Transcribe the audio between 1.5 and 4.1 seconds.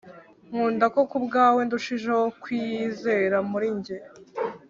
ndushijeho kwiyizera muri njye